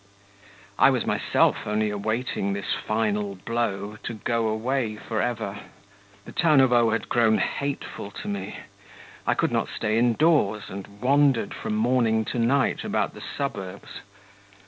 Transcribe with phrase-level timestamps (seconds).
[0.79, 5.59] I was myself only awaiting this final blow to go away for ever.
[6.25, 8.57] The town of O had grown hateful to me.
[9.27, 13.99] I could not stay indoors, and wandered from morning to night about the suburbs.